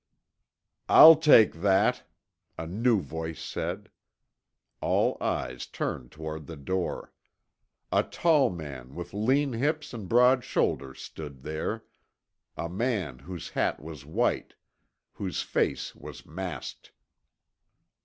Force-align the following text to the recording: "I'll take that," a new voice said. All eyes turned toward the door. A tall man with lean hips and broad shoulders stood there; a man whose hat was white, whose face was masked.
"I'll 0.89 1.15
take 1.15 1.53
that," 1.57 2.09
a 2.57 2.65
new 2.65 3.01
voice 3.01 3.39
said. 3.39 3.91
All 4.81 5.15
eyes 5.21 5.67
turned 5.67 6.09
toward 6.11 6.47
the 6.47 6.55
door. 6.55 7.13
A 7.91 8.01
tall 8.01 8.49
man 8.49 8.95
with 8.95 9.13
lean 9.13 9.53
hips 9.53 9.93
and 9.93 10.09
broad 10.09 10.43
shoulders 10.43 10.99
stood 11.03 11.43
there; 11.43 11.83
a 12.57 12.67
man 12.67 13.19
whose 13.19 13.51
hat 13.51 13.79
was 13.79 14.03
white, 14.03 14.55
whose 15.13 15.43
face 15.43 15.93
was 15.93 16.25
masked. 16.25 16.93